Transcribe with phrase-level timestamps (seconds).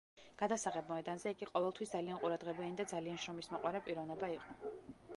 [0.41, 4.79] გადასაღებ მოედანზე იგი ყოველთვის ძალიან ყურადღებიანი და ძალიან შრომისმოყვარე პიროვნება იყო.